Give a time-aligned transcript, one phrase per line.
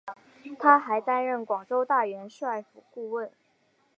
[0.57, 3.31] 他还担任广州大元帅府顾问。